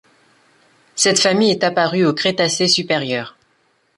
Cette 0.95 1.19
famille 1.19 1.51
est 1.51 1.63
apparue 1.63 2.07
au 2.07 2.13
Crétacé 2.15 2.67
supérieur. 2.67 3.35